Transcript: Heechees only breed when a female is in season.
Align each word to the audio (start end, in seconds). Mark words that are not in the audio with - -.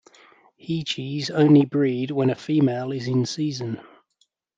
Heechees 0.59 1.29
only 1.29 1.63
breed 1.63 2.09
when 2.09 2.31
a 2.31 2.35
female 2.35 2.91
is 2.91 3.07
in 3.07 3.27
season. 3.27 3.79